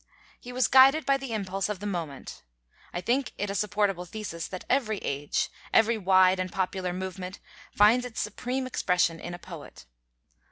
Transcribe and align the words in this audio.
He 0.39 0.51
was 0.51 0.67
guided 0.67 1.05
by 1.05 1.17
the 1.17 1.31
impulse 1.31 1.69
of 1.69 1.79
the 1.79 1.85
moment. 1.85 2.41
I 2.91 3.01
think 3.01 3.33
it 3.37 3.51
a 3.51 3.53
supportable 3.53 4.05
thesis 4.05 4.47
that 4.47 4.65
every 4.67 4.97
age, 4.97 5.47
every 5.71 5.99
wide 5.99 6.39
and 6.39 6.51
popular 6.51 6.91
movement, 6.91 7.39
finds 7.71 8.03
its 8.03 8.19
supreme 8.19 8.65
expression 8.65 9.19
in 9.19 9.35
a 9.35 9.37
Poet. 9.37 9.85